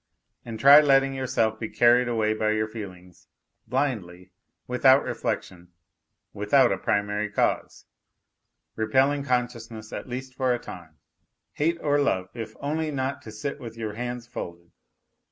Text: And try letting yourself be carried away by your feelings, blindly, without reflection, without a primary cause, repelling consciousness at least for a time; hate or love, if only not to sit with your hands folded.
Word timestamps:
And 0.43 0.59
try 0.59 0.81
letting 0.81 1.13
yourself 1.13 1.59
be 1.59 1.69
carried 1.69 2.07
away 2.07 2.33
by 2.33 2.53
your 2.53 2.67
feelings, 2.67 3.27
blindly, 3.67 4.31
without 4.65 5.03
reflection, 5.03 5.67
without 6.33 6.71
a 6.71 6.77
primary 6.79 7.29
cause, 7.29 7.85
repelling 8.75 9.21
consciousness 9.23 9.93
at 9.93 10.09
least 10.09 10.33
for 10.33 10.55
a 10.55 10.57
time; 10.57 10.97
hate 11.53 11.77
or 11.81 11.99
love, 12.01 12.29
if 12.33 12.55
only 12.61 12.89
not 12.89 13.21
to 13.21 13.31
sit 13.31 13.59
with 13.59 13.77
your 13.77 13.93
hands 13.93 14.25
folded. 14.25 14.71